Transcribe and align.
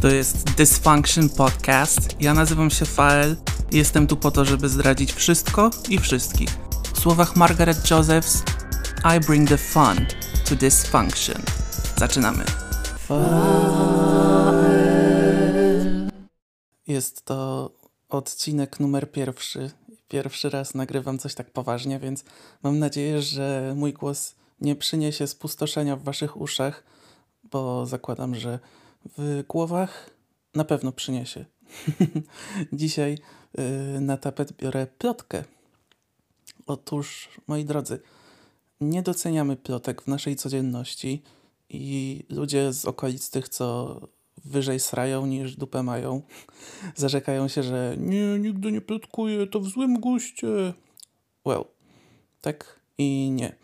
To 0.00 0.08
jest 0.08 0.54
Dysfunction 0.54 1.28
Podcast. 1.28 2.16
Ja 2.20 2.34
nazywam 2.34 2.70
się 2.70 2.84
Fael 2.84 3.36
jestem 3.72 4.06
tu 4.06 4.16
po 4.16 4.30
to, 4.30 4.44
żeby 4.44 4.68
zdradzić 4.68 5.12
wszystko 5.12 5.70
i 5.88 5.98
wszystkich. 5.98 6.48
W 6.94 7.00
słowach 7.00 7.36
Margaret 7.36 7.90
Josephs, 7.90 8.42
I 9.16 9.20
bring 9.26 9.48
the 9.48 9.58
fun 9.58 10.06
to 10.48 10.54
dysfunction. 10.56 11.42
Zaczynamy. 11.96 12.44
Jest 16.86 17.24
to 17.24 17.70
odcinek 18.08 18.80
numer 18.80 19.12
pierwszy. 19.12 19.70
Pierwszy 20.08 20.50
raz 20.50 20.74
nagrywam 20.74 21.18
coś 21.18 21.34
tak 21.34 21.50
poważnie, 21.50 21.98
więc 21.98 22.24
mam 22.62 22.78
nadzieję, 22.78 23.22
że 23.22 23.72
mój 23.76 23.92
głos 23.92 24.34
nie 24.60 24.76
przyniesie 24.76 25.26
spustoszenia 25.26 25.96
w 25.96 26.02
waszych 26.02 26.40
uszach, 26.40 26.84
bo 27.44 27.86
zakładam, 27.86 28.34
że 28.34 28.58
w 29.18 29.44
głowach 29.48 30.10
na 30.54 30.64
pewno 30.64 30.92
przyniesie. 30.92 31.44
Dzisiaj 32.72 33.18
yy, 33.58 34.00
na 34.00 34.16
tapet 34.16 34.52
biorę 34.52 34.86
plotkę. 34.98 35.44
Otóż, 36.66 37.28
moi 37.46 37.64
drodzy, 37.64 38.00
nie 38.80 39.02
doceniamy 39.02 39.56
plotek 39.56 40.02
w 40.02 40.06
naszej 40.06 40.36
codzienności 40.36 41.22
i 41.68 42.24
ludzie 42.28 42.72
z 42.72 42.84
okolic 42.84 43.30
tych, 43.30 43.48
co 43.48 44.00
wyżej 44.44 44.80
srają 44.80 45.26
niż 45.26 45.56
dupę 45.56 45.82
mają, 45.82 46.22
zarzekają 46.96 47.48
się, 47.48 47.62
że 47.62 47.96
nie, 47.98 48.38
nigdy 48.38 48.72
nie 48.72 48.80
plotkuję, 48.80 49.46
to 49.46 49.60
w 49.60 49.68
złym 49.68 50.00
guście. 50.00 50.48
Well, 51.46 51.64
tak 52.40 52.80
i 52.98 53.30
nie. 53.30 53.56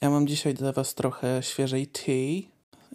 Ja 0.00 0.10
mam 0.10 0.26
dzisiaj 0.26 0.54
dla 0.54 0.72
was 0.72 0.94
trochę 0.94 1.42
świeżej 1.42 1.86
tea 1.86 2.42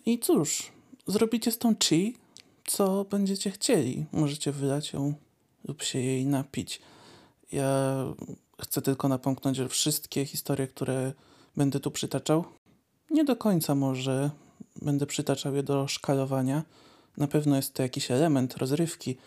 i 0.05 0.19
cóż, 0.19 0.71
zrobicie 1.07 1.51
z 1.51 1.57
tą 1.57 1.75
chi, 1.75 2.17
co 2.65 3.05
będziecie 3.09 3.51
chcieli. 3.51 4.05
Możecie 4.11 4.51
wylać 4.51 4.93
ją 4.93 5.13
lub 5.67 5.83
się 5.83 5.99
jej 5.99 6.25
napić. 6.25 6.81
Ja 7.51 7.95
chcę 8.61 8.81
tylko 8.81 9.07
napomknąć, 9.07 9.57
że 9.57 9.69
wszystkie 9.69 10.25
historie, 10.25 10.67
które 10.67 11.13
będę 11.55 11.79
tu 11.79 11.91
przytaczał, 11.91 12.45
nie 13.11 13.23
do 13.23 13.35
końca 13.35 13.75
może 13.75 14.31
będę 14.81 15.05
przytaczał 15.05 15.55
je 15.55 15.63
do 15.63 15.87
szkalowania. 15.87 16.63
Na 17.17 17.27
pewno 17.27 17.55
jest 17.55 17.73
to 17.73 17.83
jakiś 17.83 18.11
element 18.11 18.57
rozrywki, 18.57 19.17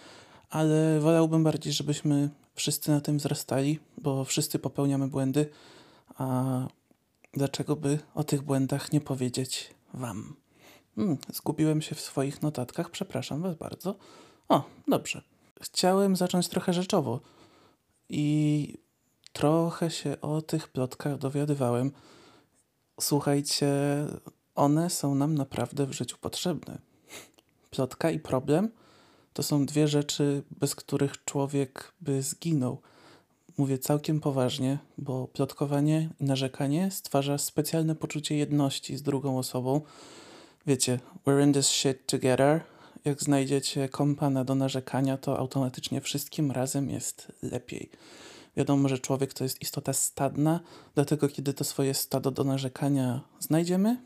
ale 0.51 1.01
wolałbym 1.01 1.45
bardziej, 1.45 1.73
żebyśmy 1.73 2.31
wszyscy 2.55 2.91
na 2.91 3.01
tym 3.01 3.19
wzrastali, 3.19 3.79
bo 3.99 4.25
wszyscy 4.25 4.59
popełniamy 4.59 5.09
błędy, 5.09 5.51
a 6.15 6.69
dlaczego 7.33 7.77
by 7.77 7.99
o 8.15 8.25
tych 8.25 8.43
błędach 8.43 8.93
nie 8.93 9.01
powiedzieć 9.01 9.75
Wam? 9.95 10.37
Hmm, 10.99 11.19
zgubiłem 11.33 11.83
się 11.83 11.95
w 11.95 12.01
swoich 12.01 12.43
notatkach, 12.43 12.91
przepraszam 12.91 13.43
Was 13.43 13.57
bardzo. 13.57 13.95
O, 14.49 14.65
dobrze. 14.89 15.23
Chciałem 15.61 16.17
zacząć 16.17 16.49
trochę 16.49 16.73
rzeczowo 16.73 17.21
i 18.09 18.75
trochę 19.33 19.91
się 19.91 20.21
o 20.21 20.43
tych 20.43 20.69
plotkach 20.69 21.19
dowiadywałem. 21.19 21.93
Słuchajcie, 23.01 23.69
one 24.55 24.91
są 24.91 25.15
nam 25.15 25.35
naprawdę 25.35 25.87
w 25.87 25.93
życiu 25.93 26.17
potrzebne. 26.21 26.79
Plotka 27.71 28.11
i 28.11 28.19
problem 28.19 28.71
to 29.33 29.43
są 29.43 29.67
dwie 29.67 29.89
rzeczy, 29.89 30.43
bez 30.51 30.75
których 30.75 31.25
człowiek 31.25 31.93
by 32.01 32.23
zginął. 32.23 32.81
Mówię 33.59 33.79
całkiem 33.79 34.21
poważnie, 34.21 34.79
bo 34.99 35.29
plotkowanie 35.29 36.11
i 36.21 36.25
narzekanie 36.25 36.91
stwarza 36.91 37.39
specjalne 37.39 37.95
poczucie 37.95 38.37
jedności 38.37 38.97
z 38.97 39.03
drugą 39.03 39.39
osobą. 39.39 39.81
Wiecie, 40.67 40.99
we're 41.27 41.45
in 41.45 41.53
this 41.53 41.69
shit 41.69 42.07
together. 42.07 42.61
Jak 43.05 43.23
znajdziecie 43.23 43.89
kompana 43.89 44.45
do 44.45 44.55
narzekania, 44.55 45.17
to 45.17 45.39
automatycznie 45.39 46.01
wszystkim 46.01 46.51
razem 46.51 46.91
jest 46.91 47.33
lepiej. 47.43 47.91
Wiadomo, 48.57 48.89
że 48.89 48.99
człowiek 48.99 49.35
to 49.35 49.45
jest 49.45 49.63
istota 49.63 49.93
stadna, 49.93 50.61
dlatego 50.95 51.29
kiedy 51.29 51.55
to 51.55 51.65
swoje 51.65 51.95
stado 51.95 52.31
do 52.31 52.45
narzekania 52.45 53.21
znajdziemy, 53.39 53.97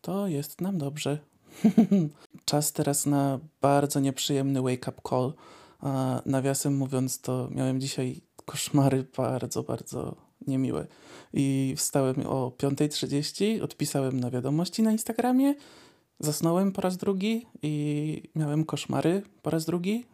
to 0.00 0.26
jest 0.26 0.60
nam 0.60 0.78
dobrze. 0.78 1.18
Czas 2.44 2.72
teraz 2.72 3.06
na 3.06 3.38
bardzo 3.60 4.00
nieprzyjemny 4.00 4.62
wake-up 4.62 5.00
call. 5.08 5.32
A 5.80 6.22
nawiasem 6.26 6.76
mówiąc, 6.76 7.20
to 7.20 7.48
miałem 7.50 7.80
dzisiaj 7.80 8.20
koszmary 8.44 9.06
bardzo, 9.16 9.62
bardzo 9.62 10.27
niemiłe. 10.46 10.86
I 11.32 11.74
wstałem 11.76 12.26
o 12.26 12.52
5.30, 12.58 13.62
odpisałem 13.62 14.20
na 14.20 14.30
wiadomości 14.30 14.82
na 14.82 14.92
Instagramie, 14.92 15.54
zasnąłem 16.20 16.72
po 16.72 16.80
raz 16.80 16.96
drugi 16.96 17.46
i 17.62 18.22
miałem 18.34 18.64
koszmary 18.64 19.22
po 19.42 19.50
raz 19.50 19.64
drugi. 19.64 20.06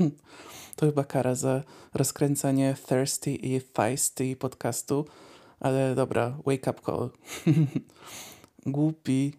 to 0.76 0.86
chyba 0.86 1.04
kara 1.04 1.34
za 1.34 1.62
rozkręcanie 1.94 2.76
thirsty 2.88 3.34
i 3.34 3.60
feisty 3.60 4.36
podcastu, 4.36 5.06
ale 5.60 5.94
dobra, 5.94 6.38
wake 6.46 6.70
up 6.70 6.80
call. 6.86 7.10
Głupi, 8.66 9.32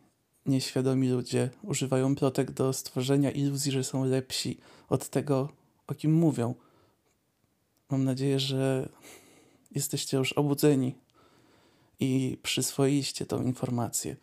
nieświadomi 0.45 1.09
ludzie 1.09 1.49
używają 1.63 2.15
plotek 2.15 2.51
do 2.51 2.73
stworzenia 2.73 3.31
iluzji, 3.31 3.71
że 3.71 3.83
są 3.83 4.05
lepsi 4.05 4.57
od 4.89 5.09
tego, 5.09 5.49
o 5.87 5.93
kim 5.93 6.13
mówią. 6.13 6.55
Mam 7.89 8.03
nadzieję, 8.03 8.39
że 8.39 8.89
jesteście 9.71 10.17
już 10.17 10.33
obudzeni 10.33 10.95
i 11.99 12.37
przyswoiliście 12.43 13.25
tą 13.25 13.41
informację, 13.43 14.15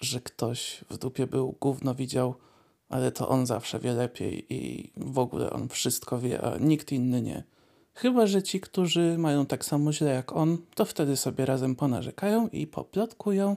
że 0.00 0.20
ktoś 0.20 0.84
w 0.90 0.98
dupie 0.98 1.26
był, 1.26 1.54
gówno 1.60 1.94
widział, 1.94 2.34
ale 2.88 3.12
to 3.12 3.28
on 3.28 3.46
zawsze 3.46 3.78
wie 3.78 3.92
lepiej 3.92 4.46
i 4.54 4.90
w 4.96 5.18
ogóle 5.18 5.50
on 5.50 5.68
wszystko 5.68 6.18
wie, 6.18 6.42
a 6.42 6.58
nikt 6.58 6.92
inny 6.92 7.22
nie. 7.22 7.44
Chyba, 7.94 8.26
że 8.26 8.42
ci, 8.42 8.60
którzy 8.60 9.18
mają 9.18 9.46
tak 9.46 9.64
samo 9.64 9.92
źle 9.92 10.10
jak 10.10 10.32
on, 10.32 10.58
to 10.74 10.84
wtedy 10.84 11.16
sobie 11.16 11.46
razem 11.46 11.76
ponarzekają 11.76 12.48
i 12.48 12.66
poplotkują. 12.66 13.56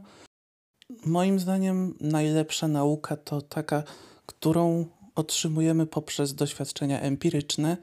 Moim 1.05 1.39
zdaniem 1.39 1.95
najlepsza 2.01 2.67
nauka 2.67 3.17
to 3.17 3.41
taka, 3.41 3.83
którą 4.25 4.85
otrzymujemy 5.15 5.85
poprzez 5.85 6.35
doświadczenia 6.35 7.01
empiryczne 7.01 7.77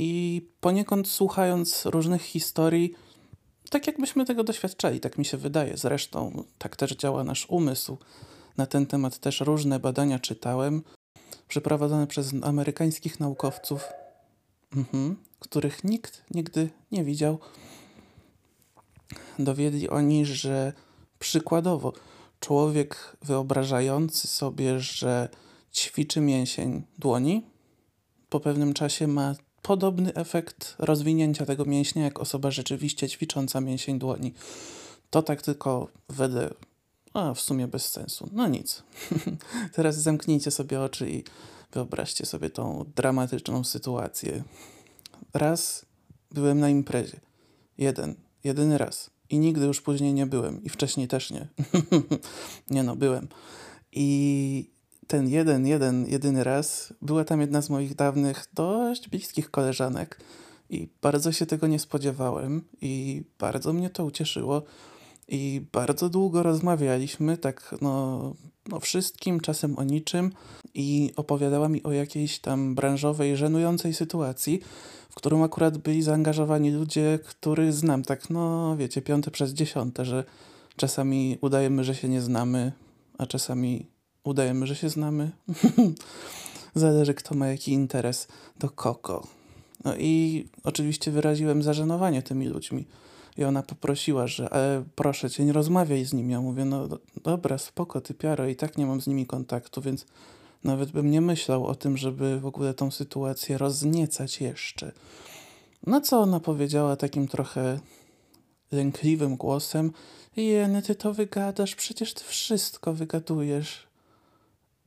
i 0.00 0.42
poniekąd 0.60 1.08
słuchając 1.08 1.86
różnych 1.86 2.22
historii, 2.22 2.94
tak 3.70 3.86
jakbyśmy 3.86 4.24
tego 4.24 4.44
doświadczali, 4.44 5.00
tak 5.00 5.18
mi 5.18 5.24
się 5.24 5.36
wydaje. 5.36 5.76
Zresztą 5.76 6.44
tak 6.58 6.76
też 6.76 6.96
działa 6.96 7.24
nasz 7.24 7.46
umysł. 7.50 7.96
Na 8.56 8.66
ten 8.66 8.86
temat 8.86 9.18
też 9.18 9.40
różne 9.40 9.80
badania 9.80 10.18
czytałem, 10.18 10.82
przeprowadzone 11.48 12.06
przez 12.06 12.34
amerykańskich 12.42 13.20
naukowców, 13.20 13.84
mhm, 14.76 15.16
których 15.38 15.84
nikt 15.84 16.24
nigdy 16.30 16.70
nie 16.92 17.04
widział. 17.04 17.38
Dowiedli 19.38 19.88
oni, 19.88 20.26
że 20.26 20.72
przykładowo 21.18 21.92
człowiek 22.40 23.16
wyobrażający 23.22 24.28
sobie, 24.28 24.80
że 24.80 25.28
ćwiczy 25.72 26.20
mięsień 26.20 26.82
dłoni, 26.98 27.46
po 28.28 28.40
pewnym 28.40 28.74
czasie 28.74 29.06
ma 29.06 29.34
podobny 29.62 30.14
efekt 30.14 30.74
rozwinięcia 30.78 31.46
tego 31.46 31.64
mięśnia, 31.64 32.04
jak 32.04 32.20
osoba 32.20 32.50
rzeczywiście 32.50 33.08
ćwicząca 33.08 33.60
mięsień 33.60 33.98
dłoni. 33.98 34.32
To 35.10 35.22
tak 35.22 35.42
tylko 35.42 35.88
wedle, 36.08 36.50
a 37.14 37.34
w 37.34 37.40
sumie 37.40 37.68
bez 37.68 37.88
sensu. 37.88 38.28
No 38.32 38.48
nic. 38.48 38.82
Teraz 39.74 39.96
zamknijcie 39.96 40.50
sobie 40.50 40.80
oczy 40.80 41.10
i 41.10 41.24
wyobraźcie 41.72 42.26
sobie 42.26 42.50
tą 42.50 42.84
dramatyczną 42.96 43.64
sytuację. 43.64 44.42
Raz 45.34 45.86
byłem 46.30 46.60
na 46.60 46.68
imprezie. 46.68 47.20
Jeden, 47.78 48.14
jedyny 48.44 48.78
raz. 48.78 49.10
I 49.30 49.38
nigdy 49.38 49.66
już 49.66 49.80
później 49.80 50.14
nie 50.14 50.26
byłem. 50.26 50.64
I 50.64 50.68
wcześniej 50.68 51.08
też 51.08 51.30
nie. 51.30 51.48
nie 52.70 52.82
no, 52.82 52.96
byłem. 52.96 53.28
I 53.92 54.70
ten 55.08 55.28
jeden, 55.28 55.66
jeden, 55.66 56.06
jedyny 56.06 56.44
raz 56.44 56.92
była 57.02 57.24
tam 57.24 57.40
jedna 57.40 57.62
z 57.62 57.70
moich 57.70 57.94
dawnych, 57.94 58.46
dość 58.54 59.08
bliskich 59.08 59.50
koleżanek 59.50 60.20
i 60.70 60.88
bardzo 61.02 61.32
się 61.32 61.46
tego 61.46 61.66
nie 61.66 61.78
spodziewałem 61.78 62.64
i 62.80 63.22
bardzo 63.38 63.72
mnie 63.72 63.90
to 63.90 64.04
ucieszyło 64.04 64.62
i 65.28 65.62
bardzo 65.72 66.08
długo 66.08 66.42
rozmawialiśmy, 66.42 67.36
tak 67.36 67.74
no, 67.80 68.34
no 68.68 68.80
wszystkim, 68.80 69.40
czasem 69.40 69.78
o 69.78 69.84
niczym 69.84 70.32
i 70.74 71.12
opowiadała 71.16 71.68
mi 71.68 71.82
o 71.82 71.92
jakiejś 71.92 72.38
tam 72.38 72.74
branżowej, 72.74 73.36
żenującej 73.36 73.94
sytuacji, 73.94 74.60
w 75.10 75.14
którą 75.14 75.44
akurat 75.44 75.78
byli 75.78 76.02
zaangażowani 76.02 76.70
ludzie, 76.70 77.18
których 77.24 77.72
znam, 77.72 78.02
tak 78.02 78.30
no 78.30 78.76
wiecie, 78.76 79.02
piąte 79.02 79.30
przez 79.30 79.52
dziesiąte, 79.52 80.04
że 80.04 80.24
czasami 80.76 81.38
udajemy, 81.40 81.84
że 81.84 81.94
się 81.94 82.08
nie 82.08 82.20
znamy, 82.20 82.72
a 83.18 83.26
czasami 83.26 83.97
udajemy, 84.28 84.66
że 84.66 84.76
się 84.76 84.88
znamy. 84.88 85.30
Zależy, 86.74 87.14
kto 87.14 87.34
ma 87.34 87.48
jaki 87.48 87.72
interes 87.72 88.28
do 88.58 88.70
koko. 88.70 89.26
No 89.84 89.96
i 89.96 90.44
oczywiście 90.64 91.10
wyraziłem 91.10 91.62
zażenowanie 91.62 92.22
tymi 92.22 92.46
ludźmi. 92.46 92.86
I 93.36 93.44
ona 93.44 93.62
poprosiła, 93.62 94.26
że 94.26 94.52
e, 94.52 94.84
proszę 94.94 95.30
cię, 95.30 95.44
nie 95.44 95.52
rozmawiaj 95.52 96.04
z 96.04 96.12
nim. 96.12 96.30
Ja 96.30 96.40
mówię, 96.40 96.64
no 96.64 96.88
dobra, 97.24 97.58
spoko, 97.58 98.00
ty 98.00 98.14
piaro, 98.14 98.48
i 98.48 98.56
tak 98.56 98.78
nie 98.78 98.86
mam 98.86 99.00
z 99.00 99.06
nimi 99.06 99.26
kontaktu, 99.26 99.80
więc 99.80 100.06
nawet 100.64 100.90
bym 100.90 101.10
nie 101.10 101.20
myślał 101.20 101.66
o 101.66 101.74
tym, 101.74 101.96
żeby 101.96 102.40
w 102.40 102.46
ogóle 102.46 102.74
tą 102.74 102.90
sytuację 102.90 103.58
rozniecać 103.58 104.40
jeszcze. 104.40 104.92
No 105.86 106.00
co 106.00 106.20
ona 106.20 106.40
powiedziała 106.40 106.96
takim 106.96 107.28
trochę 107.28 107.80
lękliwym 108.72 109.36
głosem? 109.36 109.92
Jeny, 110.36 110.82
ty 110.82 110.94
to 110.94 111.14
wygadasz, 111.14 111.74
przecież 111.74 112.14
ty 112.14 112.24
wszystko 112.24 112.92
wygadujesz. 112.92 113.87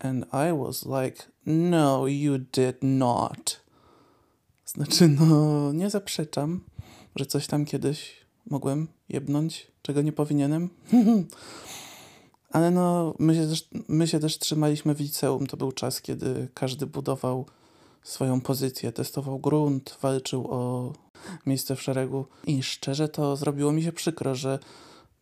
And 0.04 0.26
I 0.34 0.52
was 0.64 0.86
like, 0.86 1.24
no, 1.46 2.08
you 2.08 2.38
did 2.38 2.78
not. 2.82 3.62
Znaczy, 4.66 5.08
no, 5.08 5.72
nie 5.74 5.90
zaprzeczam, 5.90 6.62
że 7.16 7.26
coś 7.26 7.48
tam 7.48 7.66
kiedyś 7.66 8.14
mogłem 8.50 8.88
jebnąć, 9.10 9.68
czego 9.82 10.02
nie 10.02 10.12
powinienem. 10.12 10.70
Ale 12.52 12.72
no, 12.72 13.14
my 13.20 13.36
się, 13.36 13.48
też, 13.48 13.70
my 13.88 14.08
się 14.08 14.20
też 14.20 14.40
trzymaliśmy 14.40 14.96
w 14.96 15.00
liceum. 15.00 15.48
To 15.48 15.58
był 15.58 15.72
czas, 15.72 16.02
kiedy 16.02 16.48
każdy 16.54 16.86
budował 16.86 17.46
swoją 18.04 18.42
pozycję, 18.42 18.92
testował 18.92 19.40
grunt, 19.40 19.98
walczył 20.02 20.48
o 20.52 20.94
miejsce 21.46 21.76
w 21.76 21.82
szeregu. 21.82 22.26
I 22.48 22.64
szczerze 22.64 23.10
to 23.10 23.36
zrobiło 23.36 23.72
mi 23.72 23.84
się 23.84 23.92
przykro, 23.92 24.36
że 24.36 24.60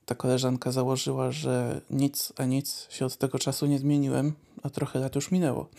ta 0.09 0.15
koleżanka 0.15 0.71
założyła, 0.71 1.31
że 1.31 1.81
nic 1.89 2.33
a 2.38 2.45
nic 2.45 2.88
się 2.89 3.06
od 3.06 3.17
tego 3.17 3.39
czasu 3.39 3.65
nie 3.65 3.79
zmieniłem, 3.79 4.33
a 4.63 4.69
trochę 4.69 5.00
lat 5.00 5.15
już 5.15 5.31
minęło. 5.31 5.69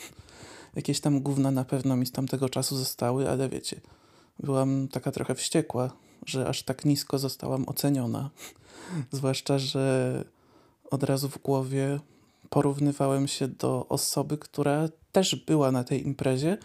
Jakieś 0.76 1.00
tam 1.00 1.20
gówna 1.20 1.50
na 1.50 1.64
pewno 1.64 1.96
mi 1.96 2.06
z 2.06 2.12
tamtego 2.12 2.48
czasu 2.48 2.76
zostały, 2.76 3.30
ale 3.30 3.48
wiecie, 3.48 3.80
byłam 4.38 4.88
taka 4.88 5.12
trochę 5.12 5.34
wściekła, 5.34 5.90
że 6.26 6.48
aż 6.48 6.62
tak 6.62 6.84
nisko 6.84 7.18
zostałam 7.18 7.68
oceniona. 7.68 8.30
Zwłaszcza, 9.12 9.58
że 9.58 10.24
od 10.90 11.02
razu 11.02 11.28
w 11.28 11.38
głowie 11.38 12.00
porównywałem 12.50 13.28
się 13.28 13.48
do 13.48 13.86
osoby, 13.88 14.38
która 14.38 14.88
też 15.12 15.36
była 15.36 15.72
na 15.72 15.84
tej 15.84 16.06
imprezie. 16.06 16.58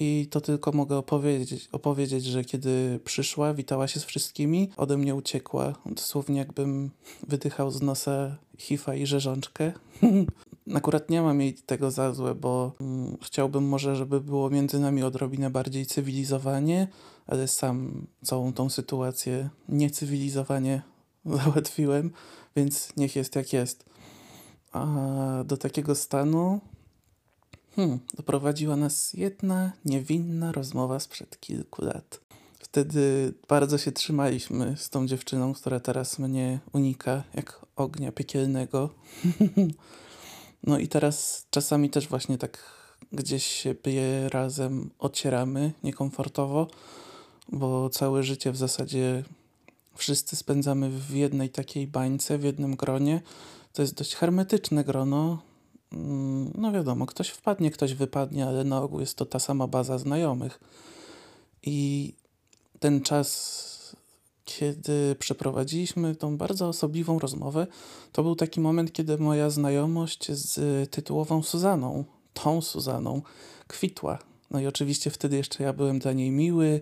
I 0.00 0.26
to 0.30 0.40
tylko 0.40 0.72
mogę 0.72 0.96
opowiedzieć, 0.96 1.68
opowiedzieć, 1.72 2.24
że 2.24 2.44
kiedy 2.44 3.00
przyszła, 3.04 3.54
witała 3.54 3.88
się 3.88 4.00
z 4.00 4.04
wszystkimi, 4.04 4.70
ode 4.76 4.96
mnie 4.96 5.14
uciekła. 5.14 5.74
Dosłownie 5.86 6.38
jakbym 6.38 6.90
wydychał 7.28 7.70
z 7.70 7.82
nosa 7.82 8.36
hifa 8.58 8.94
i 8.94 9.06
rzeżączkę. 9.06 9.72
Akurat 10.74 11.10
nie 11.10 11.22
mam 11.22 11.40
jej 11.40 11.54
tego 11.54 11.90
za 11.90 12.12
złe, 12.12 12.34
bo 12.34 12.72
mm, 12.80 13.16
chciałbym 13.22 13.64
może, 13.64 13.96
żeby 13.96 14.20
było 14.20 14.50
między 14.50 14.78
nami 14.78 15.02
odrobinę 15.02 15.50
bardziej 15.50 15.86
cywilizowanie, 15.86 16.88
ale 17.26 17.48
sam 17.48 18.06
całą 18.24 18.52
tą 18.52 18.70
sytuację 18.70 19.48
niecywilizowanie 19.68 20.82
załatwiłem, 21.44 22.10
więc 22.56 22.96
niech 22.96 23.16
jest 23.16 23.36
jak 23.36 23.52
jest. 23.52 23.84
A 24.72 24.86
do 25.46 25.56
takiego 25.56 25.94
stanu 25.94 26.60
hmm, 27.76 27.98
doprowadziła 28.14 28.76
nas 28.76 29.12
jedna 29.12 29.72
niewinna 29.84 30.52
rozmowa 30.52 31.00
sprzed 31.00 31.40
kilku 31.40 31.84
lat. 31.84 32.20
Wtedy 32.58 33.34
bardzo 33.48 33.78
się 33.78 33.92
trzymaliśmy 33.92 34.76
z 34.76 34.90
tą 34.90 35.06
dziewczyną, 35.06 35.54
która 35.54 35.80
teraz 35.80 36.18
mnie 36.18 36.58
unika 36.72 37.22
jak 37.34 37.66
ognia 37.76 38.12
piekielnego. 38.12 38.90
no 40.66 40.78
i 40.78 40.88
teraz 40.88 41.46
czasami 41.50 41.90
też 41.90 42.08
właśnie 42.08 42.38
tak 42.38 42.80
gdzieś 43.12 43.46
się 43.46 43.74
je 43.86 44.28
razem 44.28 44.90
ocieramy 44.98 45.72
niekomfortowo, 45.82 46.66
bo 47.48 47.90
całe 47.90 48.22
życie 48.22 48.52
w 48.52 48.56
zasadzie 48.56 49.24
wszyscy 49.94 50.36
spędzamy 50.36 50.90
w 50.90 51.10
jednej 51.10 51.50
takiej 51.50 51.86
bańce, 51.86 52.38
w 52.38 52.44
jednym 52.44 52.76
gronie. 52.76 53.20
To 53.72 53.82
jest 53.82 53.94
dość 53.94 54.14
hermetyczne 54.14 54.84
grono. 54.84 55.42
Mm, 55.92 56.52
no 56.54 56.72
wiadomo, 56.72 57.06
ktoś 57.06 57.28
wpadnie, 57.28 57.70
ktoś 57.70 57.94
wypadnie, 57.94 58.46
ale 58.46 58.64
na 58.64 58.82
ogół 58.82 59.00
jest 59.00 59.16
to 59.16 59.26
ta 59.26 59.38
sama 59.38 59.66
baza 59.66 59.98
znajomych. 59.98 60.60
I 61.62 62.14
ten 62.80 63.00
czas, 63.00 63.96
kiedy 64.44 65.16
przeprowadziliśmy 65.18 66.16
tą 66.16 66.36
bardzo 66.36 66.68
osobliwą 66.68 67.18
rozmowę, 67.18 67.66
to 68.12 68.22
był 68.22 68.36
taki 68.36 68.60
moment, 68.60 68.92
kiedy 68.92 69.18
moja 69.18 69.50
znajomość 69.50 70.32
z 70.32 70.90
tytułową 70.90 71.42
Suzaną, 71.42 72.04
tą 72.34 72.60
Suzaną, 72.60 73.22
kwitła. 73.66 74.18
No 74.50 74.60
i 74.60 74.66
oczywiście 74.66 75.10
wtedy 75.10 75.36
jeszcze 75.36 75.64
ja 75.64 75.72
byłem 75.72 75.98
dla 75.98 76.12
niej 76.12 76.30
miły, 76.30 76.80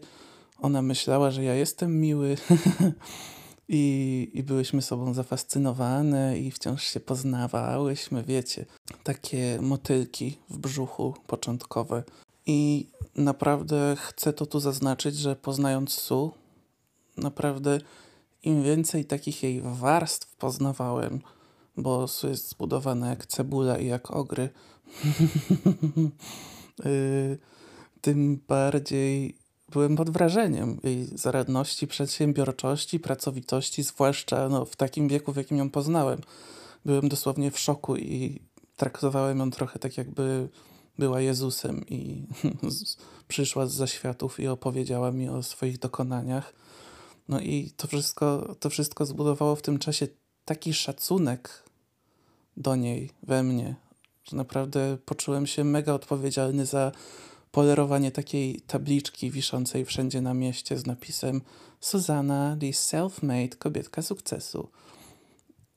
ona 0.60 0.82
myślała, 0.82 1.30
że 1.30 1.44
ja 1.44 1.54
jestem 1.54 2.00
miły 2.00 2.36
I, 3.68 4.30
i 4.34 4.42
byłyśmy 4.42 4.82
sobą 4.82 5.14
zafascynowane 5.14 6.38
i 6.38 6.50
wciąż 6.50 6.82
się 6.82 7.00
poznawałyśmy, 7.00 8.22
wiecie, 8.22 8.66
takie 9.04 9.58
motylki 9.62 10.38
w 10.50 10.58
brzuchu 10.58 11.14
początkowe. 11.26 12.02
I 12.46 12.86
naprawdę 13.16 13.96
chcę 13.98 14.32
to 14.32 14.46
tu 14.46 14.60
zaznaczyć, 14.60 15.16
że 15.16 15.36
poznając 15.36 15.92
Su, 15.92 16.32
naprawdę 17.16 17.80
im 18.42 18.62
więcej 18.62 19.04
takich 19.04 19.42
jej 19.42 19.62
warstw 19.64 20.36
poznawałem, 20.36 21.20
bo 21.76 22.08
Su 22.08 22.28
jest 22.28 22.48
zbudowana 22.48 23.08
jak 23.08 23.26
cebula 23.26 23.78
i 23.78 23.86
jak 23.86 24.10
ogry, 24.10 24.48
y, 26.86 27.38
tym 28.00 28.40
bardziej 28.48 29.37
byłem 29.68 29.96
pod 29.96 30.10
wrażeniem 30.10 30.80
jej 30.82 31.04
zaradności, 31.04 31.86
przedsiębiorczości, 31.86 33.00
pracowitości, 33.00 33.82
zwłaszcza 33.82 34.48
no, 34.48 34.64
w 34.64 34.76
takim 34.76 35.08
wieku, 35.08 35.32
w 35.32 35.36
jakim 35.36 35.58
ją 35.58 35.70
poznałem. 35.70 36.20
Byłem 36.84 37.08
dosłownie 37.08 37.50
w 37.50 37.58
szoku 37.58 37.96
i 37.96 38.40
traktowałem 38.76 39.38
ją 39.38 39.50
trochę 39.50 39.78
tak, 39.78 39.98
jakby 39.98 40.48
była 40.98 41.20
Jezusem 41.20 41.84
i 41.86 42.26
przyszła 43.28 43.66
z 43.66 43.72
zaświatów 43.72 44.40
i 44.40 44.48
opowiedziała 44.48 45.12
mi 45.12 45.28
o 45.28 45.42
swoich 45.42 45.78
dokonaniach. 45.78 46.52
No 47.28 47.40
i 47.40 47.72
to 47.76 47.88
wszystko, 47.88 48.54
to 48.60 48.70
wszystko 48.70 49.06
zbudowało 49.06 49.56
w 49.56 49.62
tym 49.62 49.78
czasie 49.78 50.08
taki 50.44 50.74
szacunek 50.74 51.62
do 52.56 52.76
niej 52.76 53.10
we 53.22 53.42
mnie, 53.42 53.74
że 54.24 54.36
naprawdę 54.36 54.98
poczułem 55.04 55.46
się 55.46 55.64
mega 55.64 55.92
odpowiedzialny 55.92 56.66
za 56.66 56.92
polerowanie 57.50 58.10
takiej 58.10 58.60
tabliczki 58.60 59.30
wiszącej 59.30 59.84
wszędzie 59.84 60.20
na 60.20 60.34
mieście 60.34 60.78
z 60.78 60.86
napisem 60.86 61.40
Susanna, 61.80 62.56
the 62.60 62.66
self-made 62.66 63.56
kobietka 63.56 64.02
sukcesu. 64.02 64.68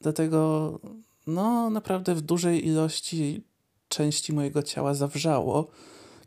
Dlatego, 0.01 0.79
no, 1.27 1.69
naprawdę 1.69 2.15
w 2.15 2.21
dużej 2.21 2.67
ilości 2.67 3.43
części 3.87 4.33
mojego 4.33 4.63
ciała 4.63 4.93
zawrzało, 4.93 5.67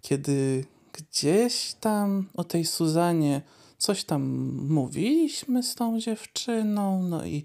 kiedy 0.00 0.64
gdzieś 0.92 1.74
tam 1.80 2.28
o 2.34 2.44
tej 2.44 2.64
Suzanie 2.64 3.42
coś 3.78 4.04
tam 4.04 4.22
mówiliśmy 4.68 5.62
z 5.62 5.74
tą 5.74 6.00
dziewczyną, 6.00 7.02
no 7.02 7.26
i 7.26 7.44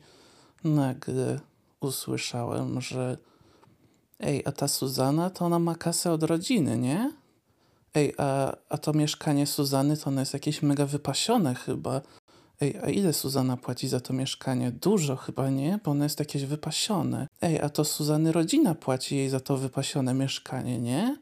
nagle 0.63 1.39
usłyszałem, 1.79 2.81
że 2.81 3.17
ej, 4.19 4.43
a 4.45 4.51
ta 4.51 4.67
Suzana 4.67 5.29
to 5.29 5.45
ona 5.45 5.59
ma 5.59 5.75
kasę 5.75 6.11
od 6.11 6.23
rodziny, 6.23 6.77
nie? 6.77 7.11
Ej, 7.95 8.13
a, 8.17 8.55
a 8.69 8.77
to 8.77 8.93
mieszkanie 8.93 9.47
Suzany 9.47 9.97
to 9.97 10.07
ono 10.07 10.19
jest 10.19 10.33
jakieś 10.33 10.61
mega 10.61 10.85
wypasione 10.85 11.55
chyba. 11.55 12.01
Ej, 12.61 12.77
a 12.83 12.89
ile 12.89 13.13
Suzana 13.13 13.57
płaci 13.57 13.87
za 13.87 13.99
to 13.99 14.13
mieszkanie? 14.13 14.71
Dużo 14.71 15.15
chyba, 15.15 15.49
nie? 15.49 15.79
Bo 15.83 15.91
ono 15.91 16.03
jest 16.03 16.19
jakieś 16.19 16.45
wypasione. 16.45 17.27
Ej, 17.41 17.59
a 17.59 17.69
to 17.69 17.85
Suzany 17.85 18.31
rodzina 18.31 18.75
płaci 18.75 19.15
jej 19.15 19.29
za 19.29 19.39
to 19.39 19.57
wypasione 19.57 20.13
mieszkanie, 20.13 20.79
nie? 20.79 21.17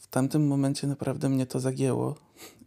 W 0.00 0.06
tamtym 0.10 0.46
momencie 0.46 0.86
naprawdę 0.86 1.28
mnie 1.28 1.46
to 1.46 1.60
zagięło 1.60 2.14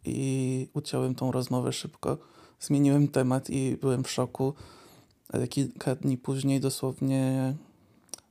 i 0.06 0.70
uciąłem 0.74 1.16
tą 1.16 1.32
rozmowę 1.32 1.74
szybko. 1.74 2.18
Zmieniłem 2.60 3.08
temat 3.08 3.50
i 3.50 3.78
byłem 3.82 4.04
w 4.04 4.12
szoku, 4.12 4.54
ale 5.30 5.48
kilka 5.48 5.96
dni 5.96 6.18
później 6.18 6.60
dosłownie 6.60 7.54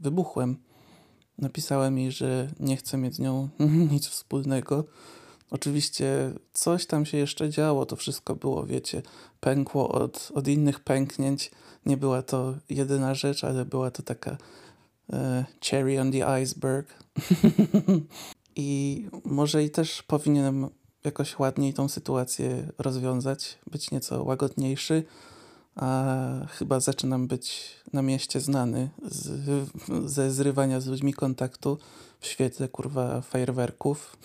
wybuchłem 0.01 0.57
Napisałem 1.41 1.99
jej, 1.99 2.13
że 2.13 2.49
nie 2.61 2.77
chcę 2.77 2.97
mieć 2.97 3.15
z 3.15 3.19
nią 3.19 3.49
nic 3.93 4.07
wspólnego. 4.07 4.85
Oczywiście 5.51 6.33
coś 6.53 6.87
tam 6.87 7.07
się 7.07 7.19
jeszcze 7.19 7.51
działo, 7.51 7.87
to 7.87 7.97
wszystko 7.97 8.35
było, 8.35 8.67
wiecie, 8.67 9.03
pękło 9.41 9.89
od, 9.89 10.33
od 10.35 10.49
innych 10.49 10.81
pęknięć. 10.81 11.51
Nie 11.87 11.97
była 11.97 12.23
to 12.23 12.55
jedyna 12.69 13.15
rzecz, 13.15 13.45
ale 13.45 13.65
była 13.65 13.91
to 13.91 14.03
taka 14.03 14.37
e, 15.13 15.45
cherry 15.65 16.01
on 16.01 16.13
the 16.13 16.27
iceberg. 16.27 16.89
I 18.57 19.07
może 19.25 19.65
i 19.65 19.71
też 19.71 20.03
powinienem 20.03 20.69
jakoś 21.05 21.39
ładniej 21.39 21.75
tą 21.75 21.89
sytuację 21.89 22.73
rozwiązać, 22.79 23.59
być 23.71 23.91
nieco 23.91 24.25
łagodniejszy 24.25 25.05
a 25.81 26.15
chyba 26.49 26.81
zaczynam 26.81 27.27
być 27.27 27.77
na 27.93 28.03
mieście 28.03 28.41
znany 28.41 28.91
z, 29.03 29.69
ze 30.05 30.31
zrywania 30.31 30.81
z 30.81 30.87
ludźmi 30.87 31.15
kontaktu 31.15 31.79
w 32.21 32.27
świetle 32.27 32.69
kurwa 32.69 33.21
fajerwerków. 33.21 34.17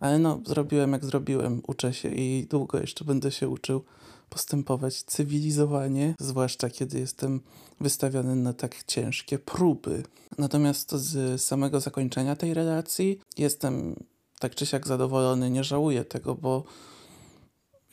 Ale 0.00 0.18
no, 0.18 0.40
zrobiłem 0.46 0.92
jak 0.92 1.04
zrobiłem. 1.04 1.62
Uczę 1.66 1.94
się 1.94 2.08
i 2.08 2.46
długo 2.50 2.80
jeszcze 2.80 3.04
będę 3.04 3.30
się 3.30 3.48
uczył 3.48 3.84
postępować 4.28 5.02
cywilizowanie, 5.02 6.14
zwłaszcza 6.20 6.70
kiedy 6.70 6.98
jestem 6.98 7.40
wystawiony 7.80 8.36
na 8.36 8.52
tak 8.52 8.84
ciężkie 8.84 9.38
próby. 9.38 10.02
Natomiast 10.38 10.92
z 10.92 11.42
samego 11.42 11.80
zakończenia 11.80 12.36
tej 12.36 12.54
relacji 12.54 13.20
jestem 13.38 13.96
tak 14.38 14.54
czy 14.54 14.66
siak 14.66 14.86
zadowolony, 14.86 15.50
nie 15.50 15.64
żałuję 15.64 16.04
tego, 16.04 16.34
bo 16.34 16.64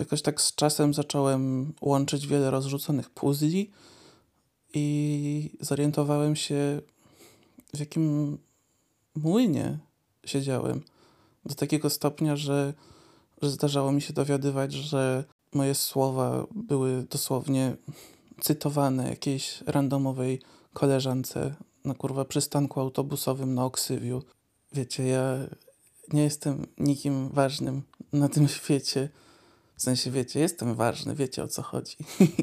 jakoś 0.04 0.22
tak 0.22 0.42
z 0.42 0.56
czasem 0.56 0.94
zacząłem 0.94 1.74
łączyć 1.82 2.28
wiele 2.28 2.52
rozrzuconych 2.52 3.10
puzli 3.10 3.72
i 4.74 5.58
zorientowałem 5.60 6.36
się, 6.36 6.82
w 7.74 7.80
jakim 7.80 8.38
młynie 9.16 9.80
siedziałem. 10.26 10.82
Do 11.46 11.56
takiego 11.56 11.90
stopnia, 11.90 12.36
że, 12.36 12.74
że 13.42 13.50
zdarzało 13.50 13.92
mi 13.92 14.02
się 14.02 14.14
dowiadywać, 14.14 14.74
że 14.74 15.24
moje 15.54 15.76
słowa 15.76 16.48
były 16.56 17.04
dosłownie 17.10 17.76
cytowane 18.42 19.10
jakiejś 19.10 19.64
randomowej 19.66 20.42
koleżance 20.74 21.56
na 21.86 21.94
kurwa 21.94 22.26
przystanku 22.26 22.80
autobusowym 22.80 23.54
na 23.54 23.66
Oksywiu. 23.66 24.24
Wiecie, 24.74 25.08
ja 25.08 25.38
nie 26.14 26.24
jestem 26.24 26.68
nikim 26.78 27.30
ważnym 27.30 27.82
na 28.14 28.30
tym 28.30 28.48
świecie. 28.58 29.10
W 29.76 29.82
sensie, 29.82 30.12
wiecie, 30.12 30.40
jestem 30.40 30.76
ważny, 30.76 31.16
wiecie 31.16 31.44
o 31.44 31.48
co 31.48 31.62
chodzi. 31.62 31.98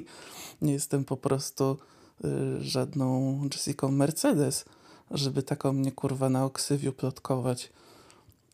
nie 0.63 0.73
jestem 0.73 1.05
po 1.05 1.17
prostu 1.17 1.79
y, 2.25 2.63
żadną 2.63 3.41
Jessica 3.45 3.89
Mercedes, 3.89 4.65
żeby 5.11 5.43
taką 5.43 5.73
mnie 5.73 5.93
kurwa 5.93 6.29
na 6.29 6.45
Oksywiu 6.45 6.93
plotkować. 6.93 7.73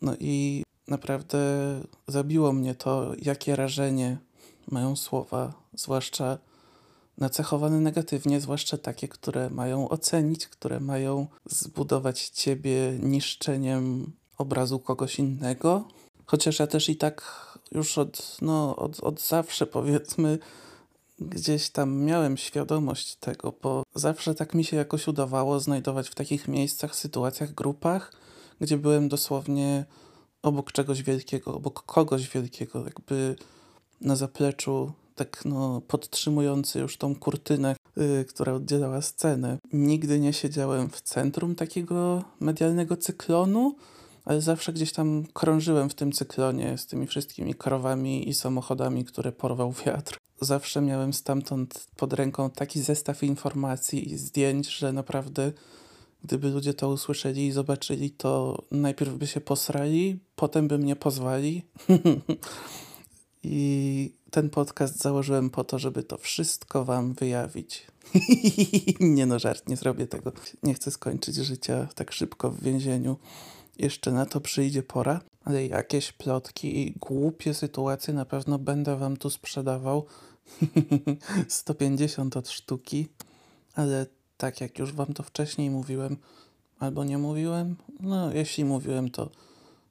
No 0.03 0.15
i 0.21 0.63
naprawdę 0.89 1.39
zabiło 2.09 2.53
mnie 2.53 2.75
to, 2.75 3.13
jakie 3.23 3.57
rażenie 3.57 4.19
mają 4.71 4.97
słowa, 4.97 5.53
zwłaszcza 5.75 6.39
nacechowane 7.19 7.81
negatywnie, 7.81 8.41
zwłaszcza 8.41 8.79
takie, 8.79 9.09
które 9.09 9.51
mają 9.51 9.89
ocenić, 9.89 10.47
które 10.47 10.81
mają 10.81 11.27
zbudować 11.47 12.29
ciebie 12.29 12.99
niszczeniem 13.03 14.13
obrazu 14.39 14.79
kogoś 14.79 15.19
innego. 15.19 15.89
Chociaż 16.27 16.59
ja 16.59 16.67
też 16.67 16.89
i 16.89 16.97
tak 16.97 17.46
już 17.73 17.99
od, 17.99 18.37
no, 18.43 18.77
od, 18.77 19.01
od 19.01 19.21
zawsze 19.21 19.67
powiedzmy 19.67 20.39
gdzieś 21.19 21.71
tam 21.71 22.05
miałem 22.05 22.37
świadomość 22.37 23.17
tego, 23.17 23.53
bo 23.63 23.83
zawsze 23.95 24.35
tak 24.35 24.55
mi 24.55 24.65
się 24.65 24.77
jakoś 24.77 25.09
udawało 25.09 25.61
znajdować 25.61 26.09
w 26.09 26.15
takich 26.15 26.49
miejscach, 26.49 26.97
sytuacjach, 26.97 27.55
grupach, 27.55 28.13
gdzie 28.61 28.79
byłem 28.79 29.09
dosłownie 29.09 29.85
obok 30.43 30.73
czegoś 30.73 31.03
wielkiego, 31.03 31.55
obok 31.55 31.83
kogoś 31.83 32.29
wielkiego, 32.29 32.85
jakby 32.85 33.37
na 34.01 34.17
zapleczu, 34.17 34.93
tak 35.15 35.45
no, 35.45 35.81
podtrzymujący 35.81 36.79
już 36.79 36.97
tą 36.97 37.15
kurtynę, 37.15 37.77
yy, 37.97 38.25
która 38.25 38.53
oddzielała 38.53 39.03
scenę. 39.03 39.59
Nigdy 39.73 40.21
nie 40.21 40.33
siedziałem 40.33 40.91
w 40.91 41.01
centrum 41.01 41.55
takiego 41.55 42.25
medialnego 42.41 42.97
cyklonu, 42.97 43.77
ale 44.27 44.41
zawsze 44.41 44.73
gdzieś 44.73 44.93
tam 44.93 45.25
krążyłem 45.33 45.91
w 45.91 45.95
tym 45.95 46.13
cyklonie 46.13 46.79
z 46.79 46.87
tymi 46.87 47.07
wszystkimi 47.07 47.55
krowami 47.55 48.29
i 48.29 48.35
samochodami, 48.35 49.05
które 49.05 49.33
porwał 49.33 49.73
wiatr. 49.87 50.19
Zawsze 50.41 50.81
miałem 50.81 51.13
stamtąd 51.13 51.87
pod 51.97 52.13
ręką 52.13 52.51
taki 52.51 52.83
zestaw 52.83 53.23
informacji 53.23 54.13
i 54.13 54.19
zdjęć, 54.19 54.69
że 54.69 54.93
naprawdę 54.93 55.53
gdyby 56.25 56.51
ludzie 56.51 56.75
to 56.75 56.89
usłyszeli 56.89 57.47
i 57.47 57.53
zobaczyli, 57.53 58.11
to 58.11 58.63
najpierw 58.71 59.15
by 59.15 59.27
się 59.27 59.41
posrali, 59.41 60.19
potem 60.37 60.69
by 60.69 60.79
mnie 60.79 60.97
pozwali. 60.97 61.63
I 63.43 64.13
ten 64.31 64.51
podcast 64.51 64.99
założyłem 64.99 65.51
po 65.51 65.65
to, 65.65 65.79
żeby 65.79 66.03
to 66.03 66.19
wszystko 66.19 66.85
wam 66.85 67.15
wyjawić. 67.15 67.87
nie 69.01 69.27
no, 69.27 69.39
żart, 69.39 69.69
nie 69.69 69.77
zrobię 69.77 70.07
tego. 70.07 70.33
Nie 70.63 70.75
chcę 70.75 70.91
skończyć 70.91 71.35
życia 71.35 71.89
tak 71.95 72.13
szybko 72.13 72.51
w 72.51 72.63
więzieniu. 72.63 73.17
Jeszcze 73.79 74.13
na 74.13 74.27
to 74.27 74.41
przyjdzie 74.41 74.83
pora, 74.83 75.21
ale 75.45 75.67
jakieś 75.67 76.13
plotki 76.13 76.79
i 76.79 76.93
głupie 76.93 77.55
sytuacje 77.55 78.15
na 78.15 78.25
pewno 78.25 78.59
będę 78.59 78.97
wam 78.97 79.17
tu 79.17 79.31
sprzedawał. 79.31 80.07
150 81.49 82.37
od 82.37 82.51
sztuki, 82.51 83.09
ale 83.75 84.07
tak 84.37 84.61
jak 84.61 84.79
już 84.79 84.93
wam 84.93 85.15
to 85.15 85.23
wcześniej 85.23 85.71
mówiłem, 85.71 86.17
albo 86.79 87.05
nie 87.05 87.19
mówiłem, 87.19 87.77
no 88.01 88.33
jeśli 88.33 88.65
mówiłem, 88.65 89.11
to 89.11 89.31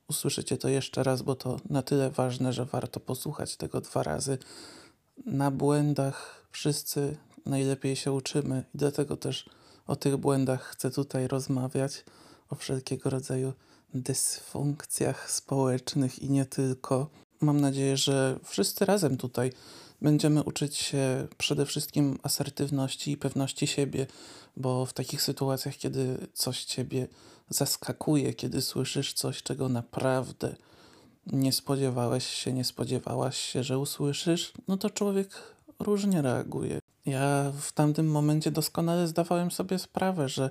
usłyszycie 0.08 0.58
to 0.58 0.70
jeszcze 0.70 1.04
raz, 1.04 1.22
bo 1.22 1.36
to 1.36 1.60
na 1.70 1.82
tyle 1.82 2.10
ważne, 2.10 2.54
że 2.54 2.66
warto 2.66 3.00
posłuchać 3.00 3.56
tego 3.56 3.82
dwa 3.82 4.04
razy. 4.04 4.38
Na 5.26 5.52
błędach 5.52 6.48
wszyscy 6.52 7.18
najlepiej 7.46 7.96
się 7.96 8.12
uczymy 8.12 8.64
i 8.74 8.78
dlatego 8.78 9.18
też 9.18 9.50
o 9.88 9.96
tych 9.96 10.18
błędach 10.18 10.64
chcę 10.64 10.92
tutaj 10.92 11.28
rozmawiać, 11.28 12.06
o 12.50 12.56
wszelkiego 12.56 13.10
rodzaju 13.10 13.54
dysfunkcjach 13.96 15.32
społecznych 15.32 16.20
i 16.20 16.30
nie 16.30 16.46
tylko. 16.46 17.10
Mam 17.42 17.62
nadzieję, 17.62 17.98
że 17.98 18.40
wszyscy 18.44 18.86
razem 18.86 19.18
tutaj 19.18 19.52
będziemy 20.02 20.44
uczyć 20.44 20.78
się 20.78 21.28
przede 21.38 21.66
wszystkim 21.66 22.20
asertywności 22.24 23.12
i 23.12 23.18
pewności 23.18 23.68
siebie, 23.68 24.08
bo 24.58 24.86
w 24.86 24.94
takich 24.94 25.22
sytuacjach, 25.22 25.78
kiedy 25.78 26.18
coś 26.34 26.66
ciebie 26.66 27.08
zaskakuje, 27.50 28.34
kiedy 28.34 28.62
słyszysz 28.62 29.14
coś, 29.14 29.44
czego 29.44 29.70
naprawdę 29.70 30.56
nie 31.28 31.52
spodziewałeś 31.52 32.28
się, 32.28 32.54
nie 32.54 32.64
spodziewałaś 32.64 33.38
się, 33.38 33.64
że 33.64 33.80
usłyszysz, 33.80 34.54
no 34.68 34.78
to 34.78 34.90
człowiek 34.90 35.30
różnie 35.80 36.22
reaguje. 36.22 36.80
Ja 37.06 37.52
w 37.62 37.72
tamtym 37.72 38.12
momencie 38.12 38.52
doskonale 38.52 39.08
zdawałem 39.08 39.52
sobie 39.52 39.80
sprawę, 39.80 40.30
że 40.30 40.50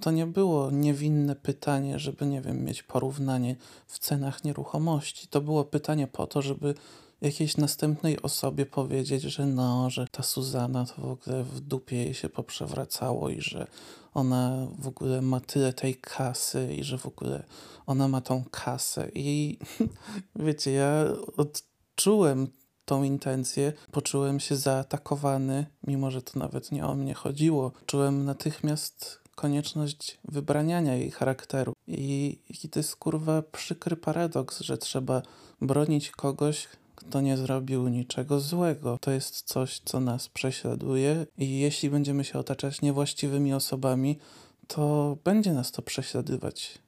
to 0.00 0.10
nie 0.10 0.26
było 0.26 0.70
niewinne 0.70 1.36
pytanie, 1.36 1.98
żeby, 1.98 2.26
nie 2.26 2.40
wiem, 2.40 2.64
mieć 2.64 2.82
porównanie 2.82 3.56
w 3.86 3.98
cenach 3.98 4.44
nieruchomości. 4.44 5.28
To 5.28 5.40
było 5.40 5.64
pytanie 5.64 6.06
po 6.06 6.26
to, 6.26 6.42
żeby 6.42 6.74
jakiejś 7.20 7.56
następnej 7.56 8.22
osobie 8.22 8.66
powiedzieć, 8.66 9.22
że 9.22 9.46
no, 9.46 9.90
że 9.90 10.06
ta 10.10 10.22
Suzana 10.22 10.86
to 10.86 11.02
w 11.02 11.10
ogóle 11.10 11.44
w 11.44 11.60
dupie 11.60 11.96
jej 11.96 12.14
się 12.14 12.28
poprzewracało 12.28 13.28
i 13.28 13.40
że 13.40 13.66
ona 14.14 14.66
w 14.78 14.88
ogóle 14.88 15.22
ma 15.22 15.40
tyle 15.40 15.72
tej 15.72 15.96
kasy 15.96 16.74
i 16.78 16.84
że 16.84 16.98
w 16.98 17.06
ogóle 17.06 17.44
ona 17.86 18.08
ma 18.08 18.20
tą 18.20 18.44
kasę. 18.50 19.08
I 19.14 19.58
wiecie, 20.36 20.72
ja 20.72 21.04
odczułem 21.36 22.48
tą 22.84 23.02
intencję, 23.02 23.72
poczułem 23.92 24.40
się 24.40 24.56
zaatakowany, 24.56 25.66
mimo 25.86 26.10
że 26.10 26.22
to 26.22 26.38
nawet 26.38 26.72
nie 26.72 26.86
o 26.86 26.94
mnie 26.94 27.14
chodziło. 27.14 27.72
Czułem 27.86 28.24
natychmiast 28.24 29.27
konieczność 29.38 30.18
wybraniania 30.24 30.94
jej 30.94 31.10
charakteru. 31.10 31.72
I, 31.86 32.38
i 32.64 32.68
to 32.68 32.78
jest 32.78 32.96
kurwa 32.96 33.42
przykry 33.42 33.96
paradoks, 33.96 34.60
że 34.60 34.78
trzeba 34.78 35.22
bronić 35.60 36.10
kogoś, 36.10 36.68
kto 36.94 37.20
nie 37.20 37.36
zrobił 37.36 37.88
niczego 37.88 38.40
złego. 38.40 38.98
To 39.00 39.10
jest 39.10 39.42
coś, 39.42 39.80
co 39.84 40.00
nas 40.00 40.28
prześladuje, 40.28 41.26
i 41.38 41.58
jeśli 41.58 41.90
będziemy 41.90 42.24
się 42.24 42.38
otaczać 42.38 42.82
niewłaściwymi 42.82 43.54
osobami, 43.54 44.18
to 44.66 45.16
będzie 45.24 45.52
nas 45.52 45.72
to 45.72 45.82
prześladować. 45.82 46.78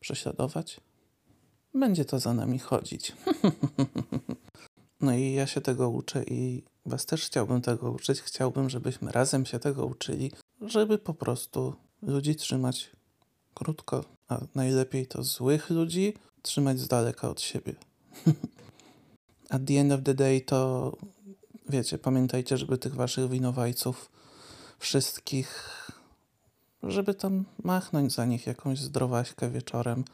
Prześladować? 0.00 0.80
Będzie 1.74 2.04
to 2.04 2.18
za 2.18 2.34
nami 2.34 2.58
chodzić. 2.58 3.12
no 5.00 5.14
i 5.14 5.32
ja 5.32 5.46
się 5.46 5.60
tego 5.60 5.90
uczę 5.90 6.24
i 6.24 6.62
Was 6.86 7.06
też 7.06 7.26
chciałbym 7.26 7.60
tego 7.62 7.90
uczyć. 7.90 8.20
Chciałbym, 8.20 8.70
żebyśmy 8.70 9.12
razem 9.12 9.46
się 9.46 9.58
tego 9.58 9.86
uczyli, 9.86 10.32
żeby 10.62 10.98
po 10.98 11.14
prostu 11.14 11.74
ludzi 12.02 12.36
trzymać 12.36 12.90
krótko, 13.54 14.04
a 14.28 14.40
najlepiej 14.54 15.06
to 15.06 15.22
złych 15.22 15.70
ludzi 15.70 16.14
trzymać 16.42 16.80
z 16.80 16.88
daleka 16.88 17.28
od 17.28 17.40
siebie. 17.40 17.74
At 19.50 19.62
the 19.66 19.74
end 19.80 19.92
of 19.92 20.00
the 20.04 20.14
day 20.14 20.40
to 20.40 20.92
wiecie, 21.68 21.98
pamiętajcie, 21.98 22.56
żeby 22.56 22.78
tych 22.78 22.94
waszych 22.94 23.30
winowajców 23.30 24.10
wszystkich, 24.78 25.70
żeby 26.82 27.14
tam 27.14 27.44
machnąć 27.62 28.12
za 28.12 28.24
nich 28.24 28.46
jakąś 28.46 28.78
zdrowaśkę 28.78 29.50
wieczorem, 29.50 30.04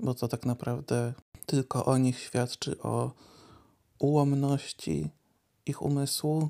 bo 0.00 0.14
to 0.14 0.28
tak 0.28 0.46
naprawdę 0.46 1.12
tylko 1.46 1.84
o 1.84 1.98
nich 1.98 2.18
świadczy 2.18 2.82
o 2.82 3.10
ułomności 3.98 5.08
ich 5.66 5.82
umysłu, 5.82 6.48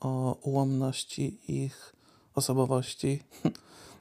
o 0.00 0.36
ułomności 0.42 1.38
ich 1.48 1.95
osobowości 2.36 3.22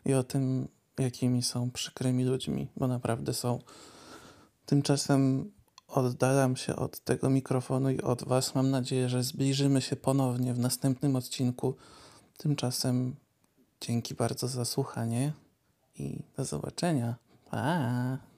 i 0.05 0.13
o 0.13 0.23
tym, 0.23 0.67
jakimi 0.99 1.43
są 1.43 1.71
przykrymi 1.71 2.23
ludźmi, 2.23 2.67
bo 2.77 2.87
naprawdę 2.87 3.33
są. 3.33 3.59
Tymczasem 4.65 5.51
oddalam 5.87 6.55
się 6.55 6.75
od 6.75 6.99
tego 6.99 7.29
mikrofonu 7.29 7.89
i 7.89 8.01
od 8.01 8.23
Was. 8.23 8.55
Mam 8.55 8.71
nadzieję, 8.71 9.09
że 9.09 9.23
zbliżymy 9.23 9.81
się 9.81 9.95
ponownie 9.95 10.53
w 10.53 10.59
następnym 10.59 11.15
odcinku. 11.15 11.75
Tymczasem 12.37 13.15
dzięki 13.81 14.15
bardzo 14.15 14.47
za 14.47 14.65
słuchanie 14.65 15.33
i 15.99 16.19
do 16.37 16.45
zobaczenia. 16.45 17.15
Pa! 17.51 18.34